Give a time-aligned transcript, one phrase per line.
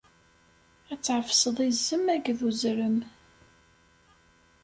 [0.91, 2.97] Ad tɛefseḍ izem akked uzrem.